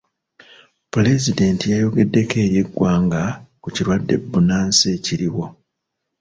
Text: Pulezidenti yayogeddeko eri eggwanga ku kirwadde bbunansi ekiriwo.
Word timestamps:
Pulezidenti 0.91 1.65
yayogeddeko 1.73 2.35
eri 2.45 2.57
eggwanga 2.63 3.21
ku 3.61 3.67
kirwadde 3.75 4.15
bbunansi 4.21 4.83
ekiriwo. 4.95 5.45